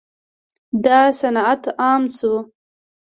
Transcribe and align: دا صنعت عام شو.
دا 0.83 0.99
صنعت 1.19 1.63
عام 1.81 2.03
شو. 2.17 2.33